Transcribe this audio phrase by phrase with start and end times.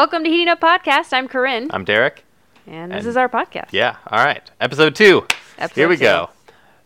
[0.00, 1.12] Welcome to Heating Up Podcast.
[1.12, 2.24] I'm Corinne, I'm Derek.
[2.66, 3.68] and this and- is our podcast.
[3.72, 4.40] Yeah, all right.
[4.58, 5.26] Episode two.
[5.58, 6.04] Episode Here we two.
[6.04, 6.30] go.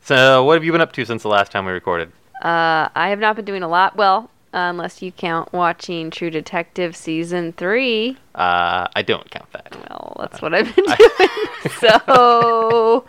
[0.01, 2.11] So, what have you been up to since the last time we recorded?
[2.43, 3.95] Uh, I have not been doing a lot.
[3.95, 8.17] Well, unless you count watching True Detective season three.
[8.35, 9.77] Uh, I don't count that.
[9.89, 11.73] Well, that's what I've been doing.
[11.79, 13.05] so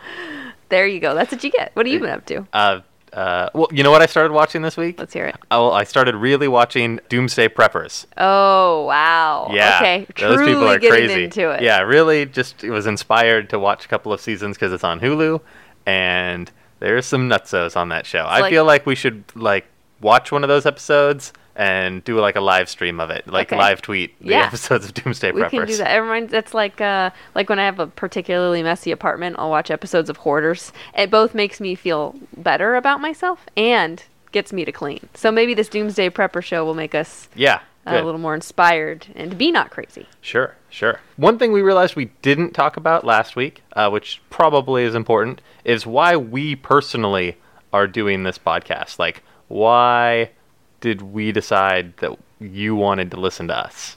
[0.68, 1.16] there you go.
[1.16, 1.72] That's what you get.
[1.74, 2.46] What have you been up to?
[2.52, 2.80] Uh,
[3.16, 4.98] uh, well, you know what I started watching this week?
[4.98, 5.36] Let's hear it.
[5.50, 8.06] Oh, I started really watching Doomsday Preppers.
[8.18, 9.50] Oh wow.
[9.52, 10.06] Yeah, Okay.
[10.18, 11.24] those Truly people are crazy.
[11.24, 11.62] into it.
[11.62, 15.40] Yeah, really, just was inspired to watch a couple of seasons because it's on Hulu,
[15.86, 18.20] and there's some nutsos on that show.
[18.20, 19.66] I like- feel like we should like
[20.00, 23.56] watch one of those episodes and do like a live stream of it, like Okay.
[23.58, 24.44] live tweet the Yeah.
[24.46, 25.50] episodes of Doomsday We Preppers.
[25.50, 25.90] can do that.
[25.90, 30.10] Everyone, that's like uh, like when I have a particularly messy apartment, I'll watch episodes
[30.10, 30.72] of Hoarders.
[30.96, 35.08] It both makes me feel better about myself and gets me to clean.
[35.14, 39.38] So maybe this Doomsday Prepper show will make us Yeah, a little more inspired and
[39.38, 40.06] be not crazy.
[40.20, 41.00] Sure, sure.
[41.16, 45.40] One thing we realized we didn't talk about last week, uh, which probably is important,
[45.64, 47.36] is why we personally
[47.72, 48.98] are doing this podcast.
[48.98, 50.30] Like, why
[50.86, 53.96] did we decide that you wanted to listen to us?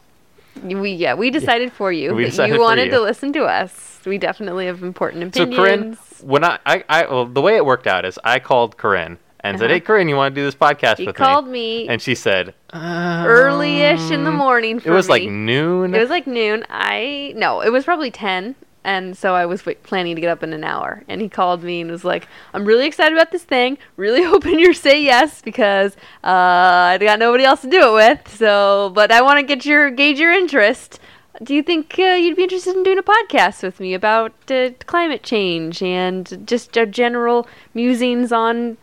[0.63, 2.91] We yeah, we decided for you We decided you wanted you.
[2.93, 3.99] to listen to us.
[4.07, 5.55] We definitely have important opinions.
[5.55, 5.61] So.
[5.61, 9.19] Corinne, when I, I, I well, the way it worked out is I called Corinne
[9.41, 9.73] and said, Uh-huh.
[9.75, 11.89] "Hey, Corinne, you want to do this podcast he with me?" She called me?" me
[11.89, 14.79] And she said, um, early-ish in the morning.
[14.79, 16.65] For "It was like noon." It was like noon.
[16.71, 20.53] I no, it was probably ten, and so I was planning to get up in
[20.53, 21.03] an hour.
[21.07, 23.77] And he called me and was like, "I'm really excited about this thing.
[23.97, 28.35] Really hoping you say yes because uh, I got nobody else to do it with.
[28.37, 30.99] So, but I want to get your gauge your interest."
[31.41, 34.71] Do you think uh, you'd be interested in doing a podcast with me about uh,
[34.87, 38.77] climate change and just our general musings on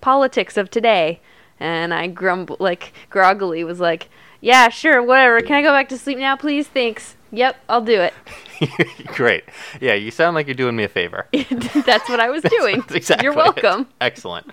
[0.00, 1.20] politics of today?
[1.60, 4.08] And I grumble like groggily was like,
[4.40, 5.40] "Yeah, sure, whatever.
[5.40, 6.66] Can I go back to sleep now, please?
[6.66, 7.16] Thanks.
[7.32, 8.14] Yep, I'll do it."
[9.06, 9.44] Great.
[9.80, 11.26] Yeah, you sound like you're doing me a favor.
[11.32, 12.82] That's what I was doing.
[12.90, 13.36] Exactly You're it.
[13.36, 13.86] welcome.
[14.00, 14.46] Excellent.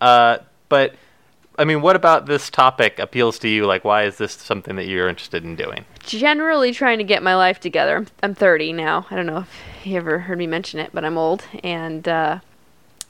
[0.00, 0.38] Uh,
[0.68, 0.94] but
[1.58, 3.66] I mean, what about this topic appeals to you?
[3.66, 5.84] Like, why is this something that you're interested in doing?
[6.00, 7.96] Generally trying to get my life together.
[7.96, 9.06] I'm, I'm 30 now.
[9.10, 12.38] I don't know if you ever heard me mention it, but I'm old and uh,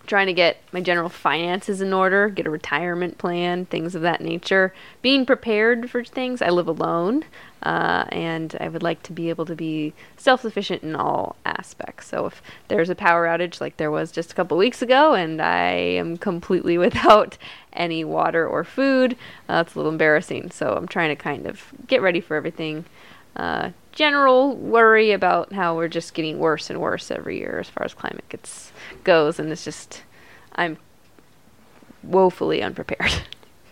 [0.07, 4.23] trying to get my general finances in order, get a retirement plan, things of that
[4.23, 4.73] nature.
[5.03, 6.41] Being prepared for things.
[6.41, 7.25] I live alone,
[7.63, 12.07] uh, and I would like to be able to be self sufficient in all aspects.
[12.09, 15.41] So if there's a power outage like there was just a couple weeks ago, and
[15.41, 17.37] I am completely without
[17.73, 19.17] any water or food,
[19.49, 20.51] uh, a little embarrassing.
[20.51, 22.85] So I'm trying to kind of get ready for everything.
[23.37, 27.85] Uh, general worry about how we're just getting worse and worse every year as far
[27.85, 28.73] as climate gets
[29.05, 30.03] goes, and it's just
[30.55, 30.79] I'm
[32.03, 33.13] woefully unprepared.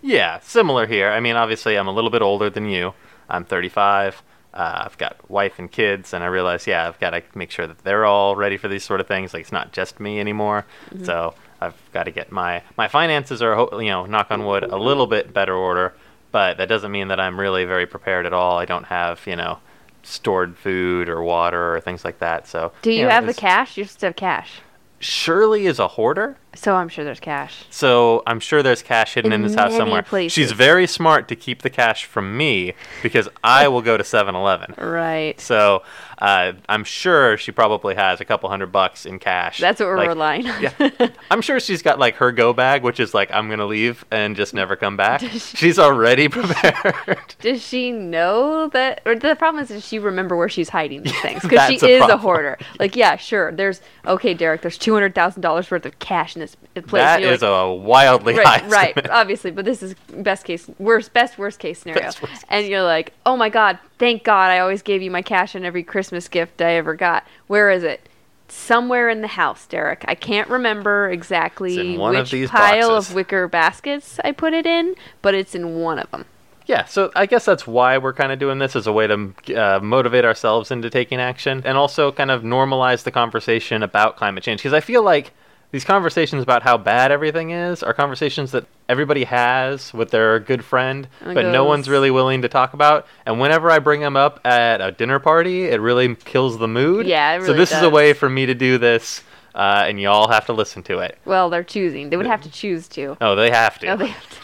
[0.03, 1.11] Yeah, similar here.
[1.11, 2.95] I mean, obviously, I'm a little bit older than you.
[3.29, 4.23] I'm 35.
[4.55, 7.67] Uh, I've got wife and kids, and I realize, yeah, I've got to make sure
[7.67, 9.35] that they're all ready for these sort of things.
[9.35, 10.65] Like, it's not just me anymore.
[11.05, 14.77] So I've got to get my my finances are, you know, knock on wood, a
[14.79, 15.95] little bit better order.
[16.33, 18.59] But that doesn't mean that I'm really very prepared at all.
[18.59, 19.59] I don't have, you know,
[20.03, 22.47] stored food or water or things like that.
[22.47, 23.77] So Do you know, have the cash?
[23.77, 24.61] You just have cash.
[24.99, 26.37] Shirley is a hoarder.
[26.57, 27.65] So I'm sure there's cash.
[27.71, 30.03] So I'm sure there's cash hidden in, In this house somewhere.
[30.03, 30.33] places.
[30.33, 34.75] She's very smart to keep the cash from me because I will go to 7-Eleven.
[34.97, 35.39] Right.
[35.41, 35.83] So
[36.19, 39.59] uh, I'm sure she probably has a couple hundred bucks in cash.
[39.59, 40.63] That's what we're Like, relying on.
[40.63, 44.05] yeah, I'm sure she's got like her go bag, which is like I'm gonna leave
[44.11, 45.21] and just never come back.
[45.21, 47.35] She's already prepared.
[47.41, 49.03] Does she know that?
[49.05, 51.43] Or the problem is, does she remember where she's hiding these things?
[51.43, 52.57] Because she a is a hoarder.
[52.79, 53.53] Like, yeah, sure.
[53.53, 54.63] There's okay, Derek.
[54.63, 56.41] There's two hundred thousand dollars worth of cash in
[56.75, 57.01] this place.
[57.01, 59.11] that is like, a wildly right, high right, estimate.
[59.11, 59.51] obviously.
[59.51, 62.03] But this is best case, worst, best worst case scenario.
[62.03, 65.23] Best worst and you're like, oh my god, thank God, I always gave you my
[65.23, 67.25] cash in every Christmas gift I ever got.
[67.47, 68.09] Where is it?
[68.49, 70.05] Somewhere in the house, Derek.
[70.07, 73.11] I can't remember exactly of which these pile boxes.
[73.11, 76.27] of wicker baskets I put it in, but it's in one of them.
[76.67, 79.33] Yeah, so I guess that's why we're kind of doing this as a way to
[79.57, 84.43] uh, motivate ourselves into taking action and also kind of normalize the conversation about climate
[84.43, 84.61] change.
[84.61, 85.33] Because I feel like
[85.73, 90.65] these conversations about how bad everything is are conversations that everybody has with their good
[90.65, 93.07] friend, And but no one's really willing to talk about.
[93.27, 97.07] And whenever I bring them up at a dinner party, it really kills the mood.
[97.07, 99.23] Yeah, it So really this is a way for me to do this,
[99.55, 101.19] uh, and y'all have to listen to it.
[101.25, 102.11] Well, they're choosing.
[102.11, 103.17] They would have to choose to.
[103.21, 103.87] Oh, they have to.
[103.87, 104.37] No, they have to.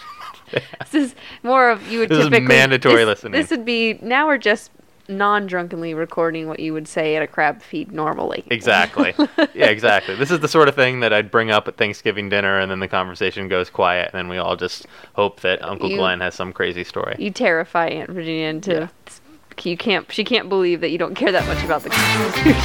[0.90, 3.40] this is more of you would This is typically mandatory this, listening.
[3.40, 4.70] This would be now we're just
[5.08, 8.44] non-drunkenly recording what you would say at a crab feed normally.
[8.50, 9.14] Exactly.
[9.54, 10.14] yeah, exactly.
[10.14, 12.81] This is the sort of thing that I'd bring up at Thanksgiving dinner, and then
[12.81, 16.34] the conversation goes quiet, and then we all just hope that Uncle You- Glenn has
[16.34, 17.16] some crazy story.
[17.19, 18.90] You terrify Aunt Virginia into
[19.62, 20.10] you can't.
[20.10, 22.56] She can't believe that you don't care that much about the Constitution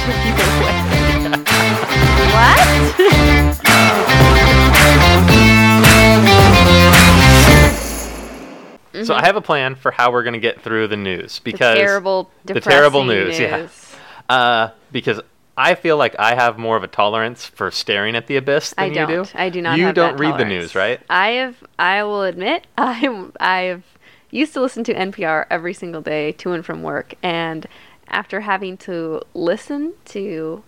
[5.38, 5.54] either
[8.98, 9.06] what?
[9.06, 11.76] So I have a plan for how we're going to get through the news because
[11.76, 13.40] the terrible, the terrible depressing news,
[14.28, 14.34] yeah.
[14.34, 15.20] uh, because
[15.56, 18.84] I feel like I have more of a tolerance for staring at the abyss than
[18.84, 19.10] I don't.
[19.10, 19.30] you do.
[19.34, 19.78] I do not.
[19.78, 21.00] You don't read the news, right?
[21.10, 21.56] I have.
[21.78, 23.32] I will admit, I'm.
[23.40, 23.84] I've
[24.30, 27.66] used to listen to NPR every single day to and from work, and
[28.06, 30.62] after having to listen to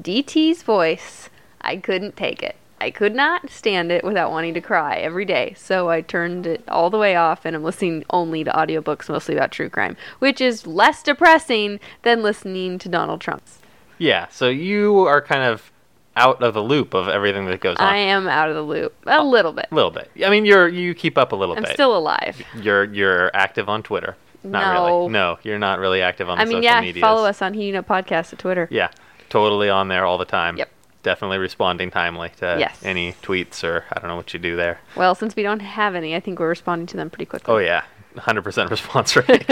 [0.00, 1.30] DT's voice,
[1.60, 2.56] I couldn't take it.
[2.84, 5.54] I could not stand it without wanting to cry every day.
[5.56, 9.34] So I turned it all the way off and I'm listening only to audiobooks mostly
[9.34, 13.60] about true crime, which is less depressing than listening to Donald Trump's.
[13.96, 14.28] Yeah.
[14.28, 15.72] So you are kind of
[16.14, 17.86] out of the loop of everything that goes on.
[17.86, 19.68] I am out of the loop a little bit.
[19.70, 20.10] a little bit.
[20.22, 21.66] I mean, you're you keep up a little bit.
[21.66, 22.40] I'm still alive.
[22.54, 24.14] You're you're active on Twitter.
[24.44, 24.86] Not No.
[24.98, 25.08] really.
[25.08, 27.00] No, you're not really active on the I mean, social yeah, medias.
[27.00, 28.68] follow us on Heating Up Podcast at Twitter.
[28.70, 28.90] Yeah,
[29.30, 30.58] totally on there all the time.
[30.58, 30.68] Yep.
[31.04, 32.80] Definitely responding timely to Yes.
[32.82, 34.80] any tweets or I don't know what you do there.
[34.96, 37.54] Well, since we don't have any, I think we're responding to them pretty quickly.
[37.54, 37.84] Oh yeah,
[38.16, 39.48] 100% response rate.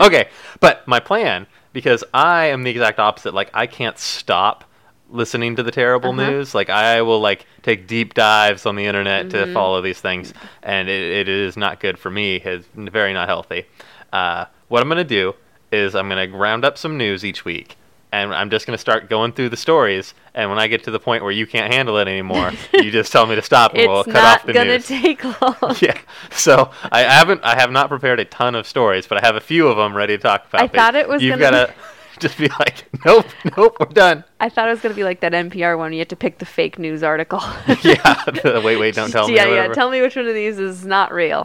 [0.00, 0.28] okay,
[0.60, 3.34] but my plan because I am the exact opposite.
[3.34, 4.64] Like I can't stop
[5.10, 6.30] listening to the terrible Uh-huh.
[6.30, 6.54] news.
[6.54, 9.46] Like I will like take deep dives on the internet Mm-hmm.
[9.46, 12.36] to follow these things, and it, it is not good for me.
[12.36, 13.66] It's very not healthy.
[14.12, 15.34] Uh, what I'm gonna do
[15.72, 17.76] is I'm gonna round up some news each week.
[18.12, 21.00] And I'm just gonna start going through the stories, and when I get to the
[21.00, 24.00] point where you can't handle it anymore, you just tell me to stop, and we'll
[24.02, 24.86] It's cut not off the gonna news.
[24.86, 25.76] take long.
[25.80, 25.98] yeah.
[26.30, 29.40] So I haven't, I have not prepared a ton of stories, but I have a
[29.40, 30.62] few of them ready to talk about.
[30.62, 31.74] I thought it was You've gonna gotta
[32.20, 33.26] just be like, nope,
[33.56, 34.24] nope, we're done.
[34.40, 35.92] I thought it was gonna be like that NPR one.
[35.92, 37.40] You had to pick the fake news article.
[37.82, 38.22] yeah.
[38.42, 39.34] the wait, wait, don't tell me.
[39.34, 39.68] yeah, yeah.
[39.68, 41.44] Tell me which one of these is not real.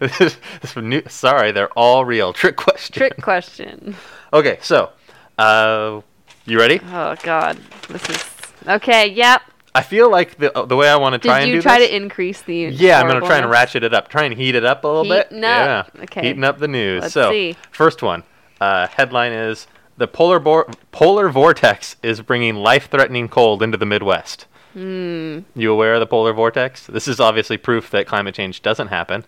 [0.00, 0.36] This is
[0.76, 2.32] new- Sorry, they're all real.
[2.32, 2.94] Trick question.
[2.94, 3.94] Trick question.
[4.32, 4.90] Okay, so,
[5.38, 6.00] uh,
[6.44, 6.80] you ready?
[6.84, 7.58] Oh God,
[7.88, 8.24] this is
[8.66, 9.08] okay.
[9.08, 9.42] Yep.
[9.74, 11.52] I feel like the the way I want to try Did and do.
[11.52, 11.88] Did you try this.
[11.88, 12.56] to increase the?
[12.56, 14.08] Yeah, I'm gonna try and ratchet it up.
[14.08, 15.26] Try and heat it up a little bit.
[15.26, 15.32] Up.
[15.32, 15.84] Yeah.
[16.02, 16.22] Okay.
[16.22, 17.02] Heating up the news.
[17.02, 17.56] Let's so, see.
[17.70, 18.24] first one.
[18.60, 24.46] Uh, headline is the polar vor- polar vortex is bringing life-threatening cold into the Midwest.
[24.72, 25.40] Hmm.
[25.54, 26.86] You aware of the polar vortex?
[26.86, 29.24] This is obviously proof that climate change doesn't happen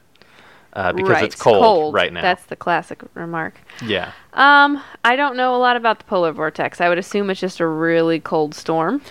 [0.73, 1.25] uh, because right.
[1.25, 2.23] it's cold, right now.
[2.23, 3.61] That's the classic remark.
[3.85, 4.13] yeah.
[4.33, 6.81] Um, I don't know a lot about the polar vortex.
[6.81, 9.03] I would assume it's just a really cold storm.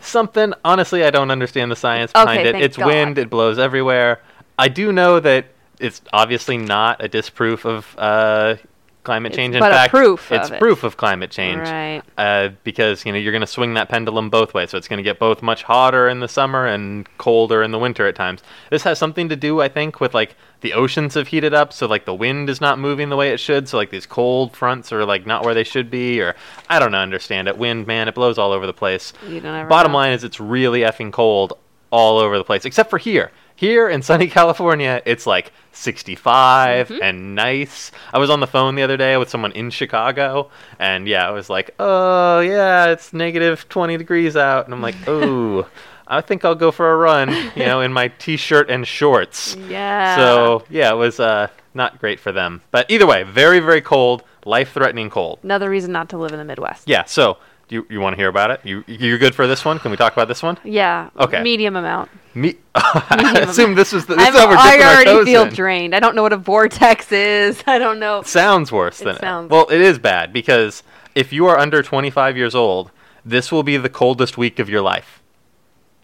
[0.00, 0.54] Something.
[0.64, 2.64] Honestly, I don't understand the science behind Okay, it.
[2.64, 2.86] It's God.
[2.86, 3.18] wind.
[3.18, 4.20] It blows everywhere.
[4.58, 5.46] I do know that
[5.78, 8.56] it's obviously not a disproof of uh,
[9.02, 9.54] climate It's change.
[9.54, 11.60] In fact, proof it's of proof of climate change.
[11.60, 12.02] Right.
[12.18, 14.98] Uh, because you know you're going to swing that pendulum both ways, so it's going
[14.98, 18.42] to get both much hotter in the summer and colder in the winter at times.
[18.70, 21.86] This has something to do, I think, with like the oceans have heated up, so
[21.86, 24.92] like the wind is not moving the way it should, so like these cold fronts
[24.92, 26.36] are like not where they should be, or
[26.68, 27.56] I don't understand it.
[27.56, 29.12] Wind, man, it blows all over the place.
[29.26, 29.98] You don't ever Bottom know.
[29.98, 31.54] line is it's really effing cold
[31.90, 33.30] all over the place, except for here.
[33.60, 37.02] Here in sunny California, it's like 65 Mm-hmm.
[37.02, 37.92] and nice.
[38.10, 41.30] I was on the phone the other day with someone in Chicago, and yeah, I
[41.30, 44.64] was like, oh, yeah, it's negative 20 degrees out.
[44.64, 45.68] And I'm like, oh,
[46.06, 49.56] I think I'll go for a run, you know, in my t shirt and shorts.
[49.68, 50.16] Yeah.
[50.16, 52.62] So, yeah, it was uh, not great for them.
[52.70, 55.38] But either way, very, very cold, life threatening cold.
[55.42, 56.88] Another reason not to live in the Midwest.
[56.88, 57.36] Yeah, so.
[57.70, 58.60] You, you want to hear about it?
[58.64, 59.78] You you're good for this one?
[59.78, 60.58] Can we talk about this one?
[60.64, 61.10] Yeah.
[61.18, 61.40] Okay.
[61.42, 62.10] Medium amount.
[62.34, 65.54] Me, I assume this is the, this how we're I already feel in.
[65.54, 65.94] drained.
[65.94, 67.62] I don't know what a vortex is.
[67.66, 68.22] I don't know.
[68.22, 70.82] Sounds worse It than sounds- well, it is bad because
[71.14, 72.90] if you are under 25 years old,
[73.24, 75.22] this will be the coldest week of your life.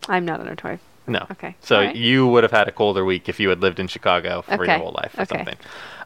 [0.08, 0.78] I'm not under 12.
[1.08, 1.26] No.
[1.32, 1.96] Okay, So alright.
[1.96, 4.78] you would have had a colder week if you had lived in Chicago for your
[4.78, 5.36] whole life or okay.
[5.36, 5.56] something.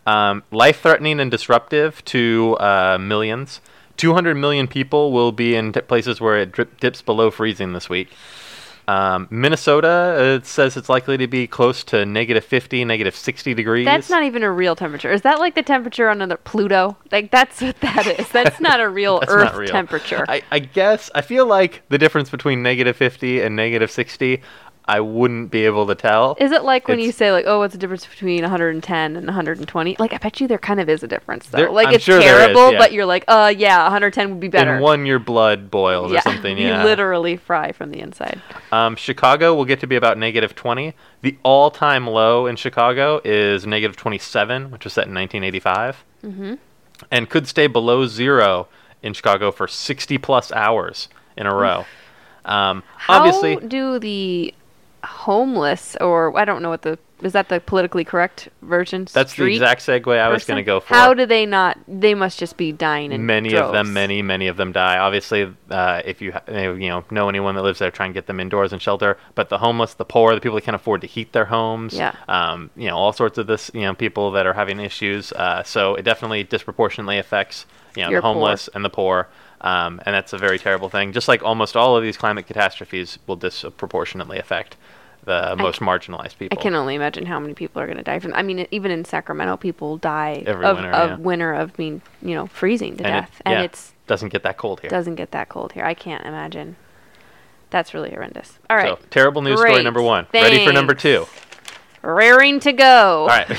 [0.06, 3.60] Um, life-threatening and disruptive to uh, millions.
[4.00, 7.90] 200 million people will be in t- places where it drip, dips below freezing this
[7.90, 8.08] week.
[8.88, 13.52] Um, Minnesota, uh, it says it's likely to be close to negative 50, negative 60
[13.52, 13.84] degrees.
[13.84, 15.12] That's not even a real temperature.
[15.12, 16.96] Is that like the temperature on another Pluto?
[17.12, 18.26] Like that's what that is.
[18.30, 19.68] That's not a real Earth real.
[19.68, 20.24] temperature.
[20.26, 24.40] I, I guess I feel like the difference between negative 50 and negative 60,
[24.90, 26.36] I wouldn't be able to tell.
[26.40, 29.96] is it like when you say like, oh, what's the difference between 110 and 120?
[30.00, 31.58] Like I bet you there kind of is a difference though.
[31.58, 32.78] There- like I'm it's sure there is, terrible, yeah.
[32.78, 34.74] but you're like, uh, yeah, 110 would be better.
[34.76, 36.58] In one, your blood boils or something.
[36.58, 36.80] Yeah.
[36.80, 38.42] you literally fry from the inside.
[38.72, 40.94] Um, Chicago will get to be about negative 20.
[41.22, 46.54] The all-time low in Chicago is negative 27, which was set in 1985, Mm-hmm.
[47.10, 48.66] and could stay below zero
[49.02, 51.86] in Chicago for 60 plus hours in a row.
[52.44, 54.52] Um, How obviously, do the
[55.04, 59.06] homeless, or I don't know what the is that the politically correct version?
[59.12, 60.94] That's Street the exact segue I was going to go for.
[60.94, 61.78] How do they not?
[61.86, 64.98] They must just be dying in many of them, many, many of them die.
[64.98, 68.26] Obviously, uh, if you ha- you know know anyone that lives there, try and get
[68.26, 69.18] them indoors and shelter.
[69.34, 72.14] But the homeless, the poor, the people that can't afford to heat their homes, Yeah.
[72.28, 75.32] um, you know, all sorts of this, you know, people that are having issues.
[75.32, 77.66] Uh, so it definitely disproportionately affects
[77.96, 78.32] you know Your the poor.
[78.34, 79.28] homeless and the poor.
[79.62, 81.12] Um, and that's a very terrible thing.
[81.12, 84.76] Just like almost all of these climate catastrophes will disproportionately affect
[85.24, 86.58] the most marginalized people.
[86.58, 88.32] I can only imagine how many people are going to die from.
[88.32, 91.16] I mean, even in Sacramento, people die Every of, winter, of yeah.
[91.16, 94.42] winter of being, you know, freezing to and it, death, and yeah, it's doesn't get
[94.44, 94.90] that cold here.
[94.90, 95.84] doesn't get that cold here.
[95.84, 96.76] I can't imagine.
[97.68, 98.58] That's really horrendous.
[98.68, 100.26] All right, So terrible news story number one.
[100.34, 101.26] Ready for number two?
[102.02, 103.22] Raring to go.
[103.22, 103.48] All right.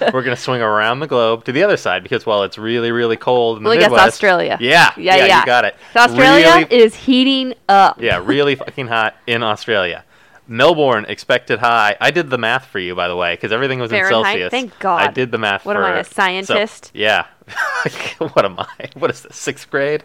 [0.12, 2.90] We're going to swing around the globe to the other side because while it's really,
[2.92, 4.56] really cold in the Well, I guess Australia.
[4.60, 4.92] Yeah.
[4.96, 5.40] Yeah, yeah.
[5.40, 5.76] You got it.
[5.92, 8.00] So Australia Really- is heating up.
[8.00, 10.04] yeah, really fucking hot in Australia.
[10.46, 11.96] Melbourne expected high.
[12.00, 14.12] I did the math for you, by the way, because everything was Fahrenheit?
[14.14, 14.50] in Celsius.
[14.50, 15.00] Thank God.
[15.00, 16.90] I did the math What for am I, a so- scientist?
[16.92, 17.26] yeah.
[18.18, 18.88] what am I?
[18.94, 20.04] What is this, sixth grade?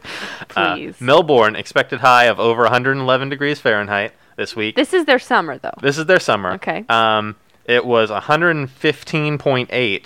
[0.55, 0.99] Uh, Please.
[1.01, 4.75] Melbourne expected high of over 111 degrees Fahrenheit this week.
[4.77, 5.73] This is their summer, though.
[5.81, 6.53] This is their summer.
[6.53, 6.85] Okay.
[6.87, 7.35] Um,
[7.69, 10.05] it was 115.8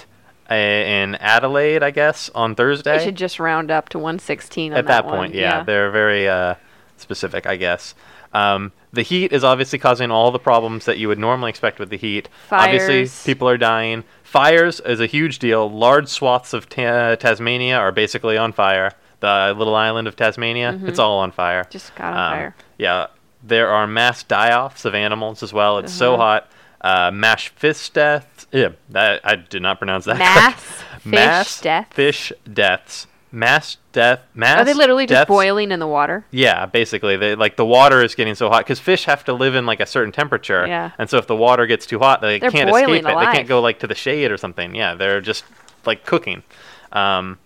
[0.52, 2.98] uh, in Adelaide, I guess, on Thursday.
[2.98, 5.16] They should just round up to 116 on At that one.
[5.18, 6.56] point, yeah, they're very uh,
[6.98, 7.96] specific, I guess.
[8.34, 11.90] Um, the heat is obviously causing all the problems that you would normally expect with
[11.90, 12.30] the heat.
[12.48, 12.82] Fires.
[12.84, 14.04] Obviously, people are dying.
[14.24, 15.70] Fires is a huge deal.
[15.70, 18.92] Large swaths of ta- Tasmania are basically on fire.
[19.20, 21.62] The little island of Tasmania, it's all on fire.
[21.62, 21.72] Mm-hmm.
[21.72, 22.56] Just got on Um, fire.
[22.78, 23.08] Yeah,
[23.42, 25.78] there are mass die-offs of animals as well.
[25.78, 26.24] It's so Uh-huh.
[26.24, 26.48] hot.
[26.84, 28.48] Uh, mass fish deaths.
[28.52, 30.18] Yeah, that I did not pronounce that.
[30.18, 30.54] Mass
[31.00, 31.94] fish mass death.
[31.94, 33.08] fish deaths.
[33.32, 34.22] Mass death.
[34.36, 34.60] Mass.
[34.60, 36.26] Are they literally just boiling in the water?
[36.30, 39.56] Yeah, basically, they like the water is getting so hot because fish have to live
[39.56, 40.68] in like a certain temperature.
[40.68, 40.92] Yeah.
[41.00, 43.04] And so if the water gets too hot, they They're can't escape it.
[43.06, 44.76] They can't go like to the shade or something.
[44.76, 45.46] Yeah, they're just
[45.86, 46.44] like cooking.
[46.92, 47.40] Um,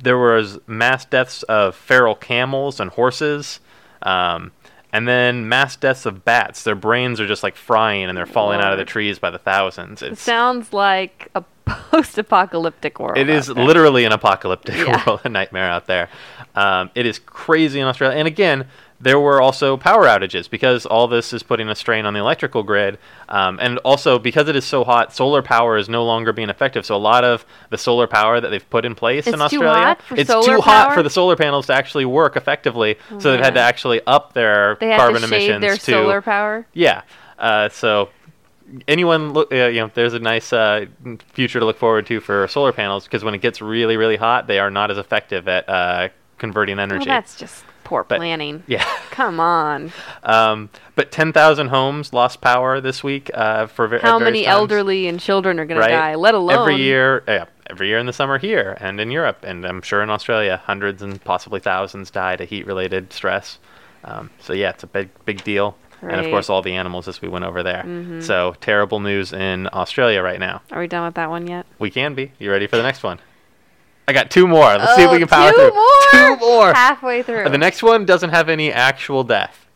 [0.00, 3.58] there was mass deaths of feral camels and horses.
[4.02, 4.52] Um,
[4.92, 6.62] and then mass deaths of bats.
[6.62, 9.38] Their brains are just like frying and they're falling out of the trees by the
[9.38, 10.02] thousands.
[10.02, 13.18] It sounds like a post-apocalyptic world.
[13.18, 15.02] it is literally an apocalyptic Yeah.
[15.06, 16.08] world, a nightmare out there.
[16.54, 18.16] Um, it is crazy in Australia.
[18.18, 18.66] And again,
[19.00, 22.62] there were also power outages because all this is putting a strain on the electrical
[22.64, 22.98] grid.
[23.28, 26.84] Um, and also, because it is so hot, solar power is no longer being effective.
[26.84, 29.64] So, a lot of the solar power that they've put in place in It's too
[29.64, 32.96] Australia, it's too hot for the solar panels to actually work effectively.
[33.18, 35.80] so, they've had to actually up their They have carbon to emissions their to.
[35.92, 36.66] solar power.
[36.72, 37.02] Yeah.
[37.38, 38.08] Uh, so
[38.86, 40.86] anyone look, uh, you know, there's a nice uh,
[41.32, 44.46] future to look forward to for solar panels because when it gets really, really hot,
[44.48, 47.06] they are not as effective at uh, converting Well, energy.
[47.06, 48.62] that's just poor But- planning.
[48.68, 48.84] yeah.
[49.10, 49.90] Come on.
[50.22, 55.08] Um, but 10,000 homes lost power this week uh, for ver- How many times, elderly
[55.08, 55.88] and children are going right?
[55.88, 56.14] to die?
[56.14, 57.24] Let alone every year.
[57.26, 60.60] Yeah, every year in the summer here and in Europe, and I'm sure in Australia,
[60.66, 63.58] hundreds and possibly thousands die to heat-related stress.
[64.04, 65.76] Um, so yeah, it's a big, big deal.
[66.00, 66.30] And of Mm-hmm.
[66.30, 68.20] course, all the animals as we went over there.
[68.20, 70.62] So terrible news in Australia right now.
[70.70, 71.66] Are we done with that one yet?
[71.80, 72.30] We can be.
[72.38, 73.18] You ready for the next one?
[74.08, 74.64] I got two more.
[74.64, 75.74] Let's see if we Oh, can power two through.
[75.74, 75.84] more?
[76.12, 76.72] Two more.
[76.72, 77.48] Halfway through.
[77.50, 79.66] The next one doesn't have any actual death.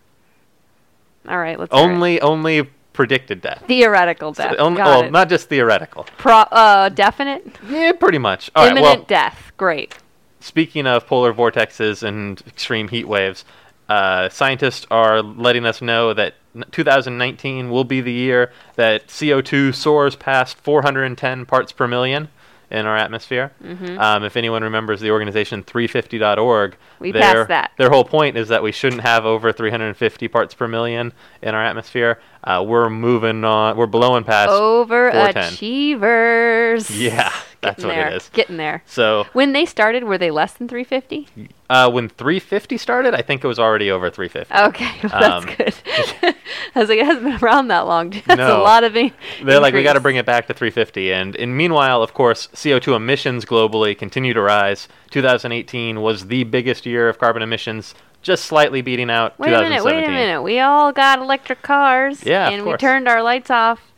[1.28, 1.72] All right, let's.
[1.72, 2.62] Only only
[2.94, 3.62] predicted death.
[3.68, 4.56] theoretical So death.
[4.58, 5.12] only, Got well, it.
[5.12, 6.04] not just theoretical.
[6.18, 8.50] Pro- uh, definite, Yeah, pretty much.
[8.56, 8.72] All right.
[8.72, 9.52] imminent Well, death.
[9.58, 9.94] Great.
[10.40, 13.44] speaking of polar vortexes and extreme heat waves,
[13.88, 16.34] uh, scientists are letting us know that
[16.70, 22.28] 2019 will be the year that CO2 soars past 410 parts per million
[22.72, 23.52] in our atmosphere.
[23.62, 23.98] Mm-hmm.
[23.98, 27.72] Um, if anyone remembers the organization 350.org, We their, passed that.
[27.76, 31.12] Their whole point is that we shouldn't have over 350 parts per million
[31.42, 32.18] in our atmosphere.
[32.42, 33.76] Uh, we're moving on.
[33.76, 34.48] We're blowing past.
[34.50, 36.90] Overachievers.
[36.98, 37.30] Yeah,
[37.62, 38.09] that's what there.
[38.09, 38.28] it is.
[38.33, 38.83] Getting there.
[38.87, 41.28] So When they started, were they less than 350?
[41.71, 44.54] uh, when 350 started, I think it was already over 350.
[44.69, 46.35] Okay, well, that's Um, good.
[46.75, 48.11] I was like, it hasn't been around that long.
[48.11, 48.61] That's No.
[48.61, 49.12] a lot of in-
[49.45, 51.12] They're like, we got to bring it back to 350.
[51.12, 54.88] And, and meanwhile, of course, CO2 emissions globally continue to rise.
[55.11, 59.78] 2018 was the biggest year of carbon emissions, just slightly beating out Wait a minute,
[59.78, 60.00] 2017.
[60.02, 60.42] wait a minute.
[60.42, 62.25] We all got electric cars.
[62.25, 63.91] Yeah, of And we turned our lights off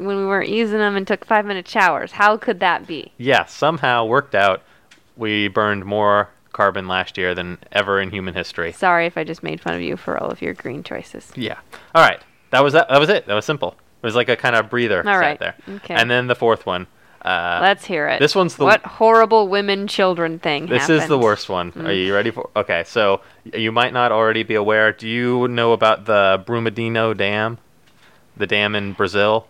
[0.00, 2.12] when we weren't using them and took five minute showers.
[2.12, 3.12] How could that be?
[3.18, 4.62] Yeah, somehow worked out.
[5.16, 8.72] We burned more carbon last year than ever in human history.
[8.72, 11.30] Sorry if I just made fun of you for all of your green choices.
[11.36, 11.58] Yeah.
[11.94, 12.20] All right.
[12.50, 12.88] That was that.
[12.88, 13.26] That was it.
[13.26, 13.76] That was simple.
[14.02, 15.38] It was like a kind of breather All right.
[15.38, 15.54] there.
[15.68, 15.94] Okay.
[15.94, 16.86] And then the fourth one.
[17.22, 18.18] Uh, Let's hear it.
[18.18, 21.70] this one's the- what horrible women children thing This is the worst one.
[21.72, 21.88] Mm.
[21.88, 22.48] Are you ready for?
[22.56, 24.90] Okay, so you might not already be aware.
[24.90, 27.58] Do you know about the Brumadinho Dam?
[28.38, 29.46] The dam in Brazil.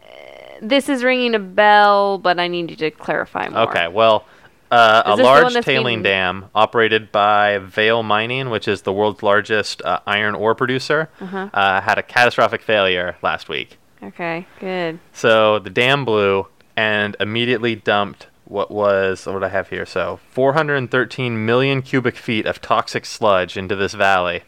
[0.61, 3.61] This is ringing a bell, but I need you to clarify more.
[3.71, 4.27] Okay, well,
[4.71, 8.83] uh, a this the one large tailing being- dam operated by Vale Mining, which is
[8.83, 11.49] the world's largest uh, iron ore producer, Uh-huh.
[11.53, 13.79] uh, had a catastrophic failure last week.
[14.03, 14.99] Okay, good.
[15.13, 19.87] So the dam blew and immediately dumped what was what I have here?
[19.87, 24.43] So 413 million cubic feet of toxic sludge into this valley.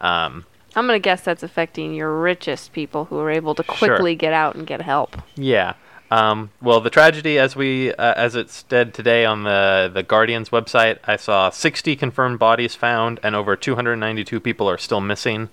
[0.00, 0.44] Um,
[0.76, 3.74] I'm gonna guess that's affecting your richest people who are able to Sure.
[3.76, 5.16] quickly get out and get help.
[5.34, 5.74] Yeah.
[6.08, 10.50] Um, well, the tragedy, as we uh, as it said today on the the Guardian's
[10.50, 15.48] website, I saw 60 confirmed bodies found, and over 292 people are still missing.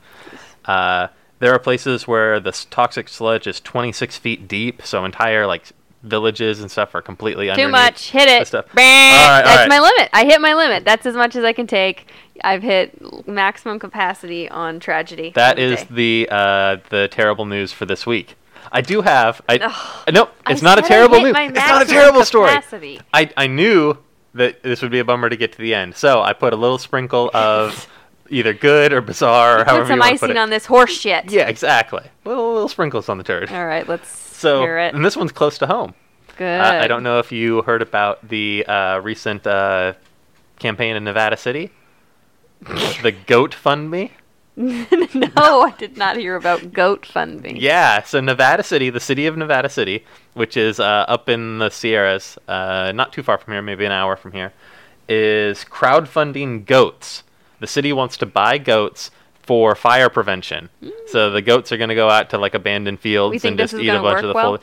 [0.65, 1.07] Uh,
[1.39, 5.63] there are places where the toxic sludge is 26 feet deep, so entire like
[6.03, 8.11] villages and stuff are completely Too much.
[8.11, 8.45] Hit it.
[8.47, 8.65] stuff.
[8.75, 9.69] Right, That's right.
[9.69, 10.09] my limit.
[10.13, 10.83] I hit my limit.
[10.85, 12.07] That's as much as I can take.
[12.43, 15.31] I've hit maximum capacity on tragedy.
[15.35, 18.35] That is the uh, the terrible news for this week.
[18.71, 19.41] I do have.
[19.49, 20.13] I Ugh.
[20.13, 21.35] no, I it's not a terrible news.
[21.37, 22.49] It's not a terrible story.
[22.49, 22.99] capacity.
[23.13, 23.97] I I knew
[24.33, 26.55] that this would be a bummer to get to the end, so I put a
[26.55, 27.87] little sprinkle of
[28.29, 30.65] either good or bizarre or Put however some you want to icing put on this
[30.65, 31.29] horse shit.
[31.31, 32.03] Yeah, exactly.
[32.25, 33.51] Little little sprinkles on the turd.
[33.51, 34.95] All right, let's So hear it.
[34.95, 35.93] and this one's close to home.
[36.37, 36.61] Good.
[36.61, 39.93] Uh, I don't know if you heard about the uh, recent uh,
[40.57, 41.69] campaign in Nevada City,
[43.01, 44.11] the Goat Fund Me.
[44.55, 44.81] no,
[45.35, 47.57] I did not hear about goat funding.
[47.57, 51.71] Yeah, so Nevada City, the city of Nevada City, which is uh, up in the
[51.71, 54.53] Sierras, uh, not too far from here, maybe an hour from here,
[55.09, 57.23] is crowdfunding goats.
[57.61, 59.09] The city wants to buy goats
[59.41, 60.69] for fire prevention.
[61.07, 63.89] So the goats are going to go out to like abandoned fields and just eat
[63.89, 64.45] a bunch of the well?
[64.45, 64.61] foliage.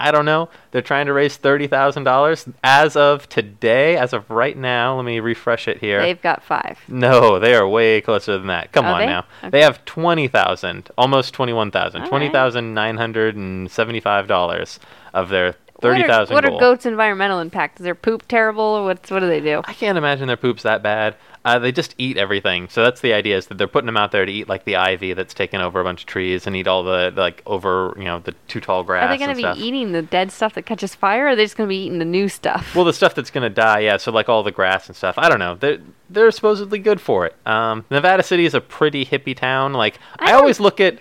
[0.00, 0.48] I don't know.
[0.70, 3.96] They're trying to raise thirty thousand dollars as of today.
[3.96, 6.00] As of right now, let me refresh it here.
[6.00, 6.78] They've got five.
[6.88, 8.72] No, they are way closer than that.
[8.72, 9.06] Come Are on they?
[9.06, 9.24] now.
[9.40, 9.50] Okay.
[9.50, 12.02] They have 20,000, almost 21,000.
[12.02, 12.32] All right.
[12.32, 14.78] $20,975
[15.14, 17.80] of their What are- 30,000 What are goats' environmental impact?
[17.80, 18.62] Is their poop terrible?
[18.64, 19.62] Or what's what do they do?
[19.64, 21.16] I can't imagine their poop's that bad.
[21.42, 22.68] Uh, they just eat everything.
[22.68, 24.76] So that's the idea is that they're putting them out there to eat like the
[24.76, 28.04] ivy that's taken over a bunch of trees and eat all the like over, you
[28.04, 29.56] know, the too tall grass Are they going to stuff.
[29.56, 31.82] be eating the dead stuff that catches fire, or are they just going to be
[31.82, 32.74] eating the new stuff?
[32.76, 33.96] Well, the stuff that's gonna die, yeah.
[33.96, 35.16] So like all the grass and stuff.
[35.16, 35.54] I don't know.
[35.54, 35.78] They're
[36.10, 37.34] they're supposedly good for it.
[37.46, 39.72] Um, Nevada City is a pretty hippie town.
[39.72, 40.98] Like I I, always look at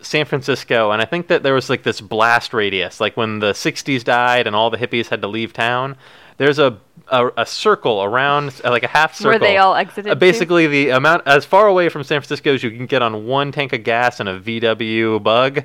[0.00, 3.52] San Francisco, and I think that there was like this blast radius, like when the
[3.52, 5.96] '60s died and all the hippies had to leave town.
[6.36, 10.14] There's a a, a circle around, like a half circle, Where they all exited Uh,
[10.14, 10.20] to?
[10.20, 13.50] basically, the amount as far away from San Francisco as you can get on one
[13.50, 15.64] tank of gas and a VW Bug.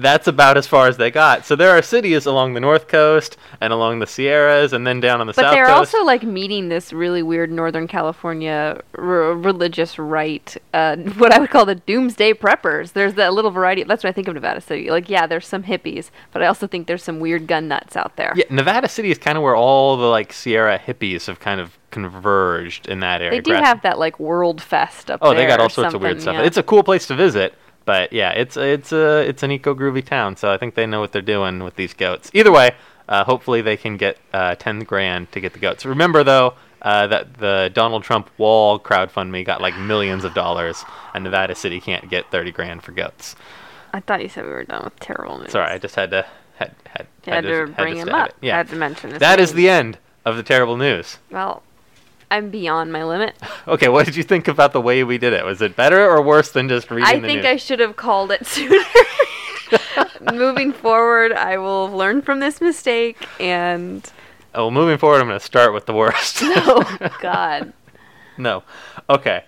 [0.00, 1.44] That's about as far as they got.
[1.44, 5.20] So there are cities along the north coast and along the Sierras, and then down
[5.20, 9.98] on the But south they're also like meeting this really weird Northern California r- religious
[9.98, 12.92] right, uh, what I would call the doomsday preppers.
[12.92, 13.84] There's that little variety.
[13.84, 14.90] That's what I think of Nevada City.
[14.90, 18.16] Like, yeah, there's some hippies, but I also think there's some weird gun nuts out
[18.16, 18.32] there.
[18.36, 21.78] Yeah, Nevada City is kind of where all the like Sierra hippies have kind of
[21.90, 23.38] converged in that area.
[23.38, 25.38] They do Grass- have that like World Fest up oh, there.
[25.38, 26.34] Oh, they got all sorts of weird stuff.
[26.34, 26.42] yeah.
[26.42, 27.54] It's a cool place to visit,
[27.90, 30.36] but yeah, it's it's a it's an eco groovy town.
[30.36, 32.30] So I think they know what they're doing with these goats.
[32.32, 32.70] Either way,
[33.08, 35.84] uh, hopefully they can get uh, ten grand to get the goats.
[35.84, 36.54] Remember though.
[36.82, 41.78] Uh, that the Donald Trump wall crowdfunding got like millions of dollars, and Nevada City
[41.80, 43.34] can't get thirty grand for goats.
[43.92, 45.50] I thought you said we were done with terrible news.
[45.50, 46.24] Sorry, I just had to
[46.54, 48.28] had had, You had, to bring him up.
[48.28, 48.34] it.
[48.40, 49.56] Yeah, Had to mention that is name.
[49.56, 51.18] the end of the terrible news.
[51.30, 51.62] Well,
[52.30, 53.34] I'm beyond my limit.
[53.68, 55.44] Okay, what did you think about the way we did it?
[55.44, 57.46] Was it better or worse than just reading I the think news?
[57.46, 58.82] I should have called it sooner.
[60.32, 64.10] Moving forward, I will learn from this mistake and
[64.54, 66.38] Oh, well, moving forward, I'm going to start with the worst.
[66.42, 67.72] oh god,
[68.36, 68.64] no.
[69.08, 69.44] Okay.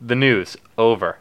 [0.00, 1.18] The news over.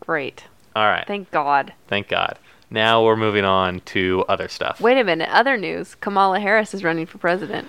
[0.00, 0.44] great.
[0.74, 1.06] All right.
[1.06, 1.72] Thank God.
[1.86, 2.38] Thank God.
[2.70, 4.80] Now we're moving on to other stuff.
[4.80, 5.28] Wait a minute.
[5.30, 7.68] Other news: Kamala Harris is running for president.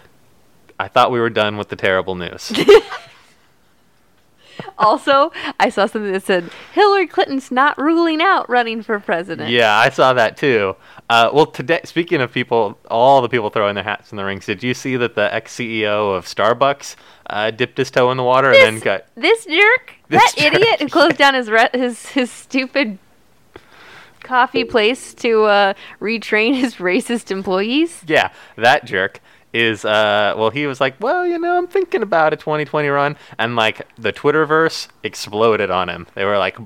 [0.79, 2.51] I thought we were done with the terrible news.
[4.77, 9.49] Also, I saw something that said Hillary Clinton's not ruling out running for president.
[9.49, 10.75] yeah, I saw that too.
[11.09, 14.45] Uh, well, today, speaking of people, all the people throwing their hats in the rings,
[14.45, 16.95] did you see that the ex CEO of Starbucks
[17.29, 20.81] uh, dipped his toe in the water and then got this jerk, This that idiot
[20.81, 22.99] who closed down his re- his his stupid
[24.21, 28.03] coffee place to uh, retrain his racist employees.
[28.05, 29.21] yeah, that jerk
[29.53, 33.17] is uh well he was like, "Well, you know, I'm thinking about a 2020 run."
[33.39, 36.07] And like the Twitterverse exploded on him.
[36.15, 36.57] They were like,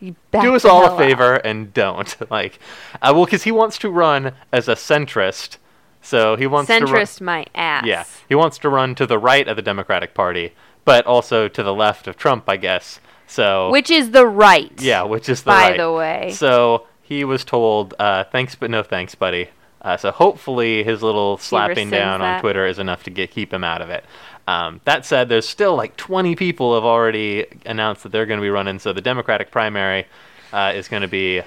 [0.00, 0.98] "Do us all a out.
[0.98, 2.58] favor and don't." like
[3.00, 5.58] uh, well cuz he wants to run as a centrist.
[6.02, 7.86] So he wants to run Centrist my ass.
[7.86, 8.04] Yeah.
[8.28, 10.52] He wants to run to the right of the Democratic Party,
[10.84, 13.00] but also to the left of Trump, I guess.
[13.26, 14.70] So Which is the right.
[14.82, 15.78] yeah, which is the by right.
[15.78, 16.30] the way.
[16.32, 19.48] So he was told, uh, "Thanks, but no thanks, buddy."
[19.84, 22.40] Uh, so hopefully, his little slapping down on.
[22.40, 24.04] Twitter is enough to get keep him out of it.
[24.48, 28.42] Um, that said, there's still like 20 people have already announced that they're going to
[28.42, 28.78] be running.
[28.78, 30.06] So the Democratic primary
[30.52, 31.42] uh, is going to be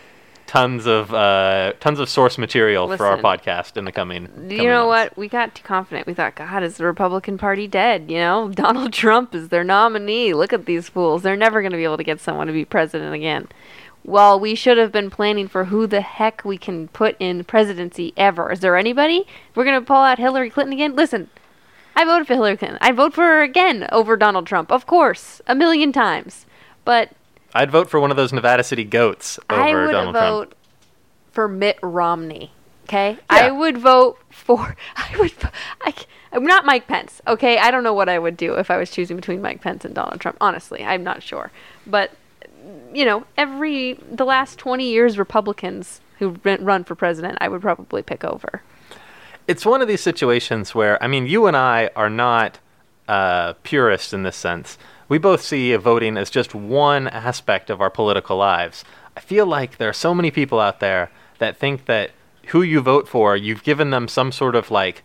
[0.47, 4.23] tons of uh, tons of source material for our podcast in the coming.
[4.23, 5.11] You coming know months.
[5.11, 5.17] what?
[5.17, 6.07] We got too confident.
[6.07, 8.09] We thought, God, is the Republican Party dead?
[8.09, 10.33] You know, Donald Trump is their nominee.
[10.33, 11.21] Look at these fools.
[11.21, 13.47] They're never going to be able to get someone to be president again.
[14.07, 18.13] Well, we should have been planning for who the heck we can put in presidency
[18.15, 18.49] ever.
[18.49, 19.27] Is there anybody?
[19.53, 20.95] We're going to pull out Hillary Clinton again?
[20.95, 21.29] Listen,
[21.93, 22.79] I voted for Hillary Clinton.
[22.79, 26.45] I'd vote for her again over Donald Trump, of course, a million times.
[26.85, 27.11] But
[27.53, 29.75] I'd vote for one of those Nevada City goats over Donald Trump.
[29.75, 30.55] I would Donald vote Trump.
[31.33, 32.53] for Mitt Romney.
[32.85, 33.19] Okay, Yeah.
[33.29, 34.77] I would vote for.
[34.95, 35.33] I would.
[35.81, 35.93] I,
[36.31, 37.21] am not Mike Pence.
[37.27, 39.83] Okay, I don't know what I would do if I was choosing between Mike Pence
[39.83, 40.37] and Donald Trump.
[40.39, 41.51] Honestly, I'm not sure.
[41.85, 42.11] But
[42.93, 48.01] you know, every the last 20 years, Republicans who run for president, I would probably
[48.01, 48.61] pick over.
[49.47, 52.59] it's one of these situations where I mean, you and I are not
[53.07, 54.77] uh, purists in this sense.
[55.09, 58.83] We both see voting as just one aspect of our political lives.
[59.15, 62.11] I feel like there are so many people out there that think that
[62.47, 65.03] who you vote for, you've given them some sort of like,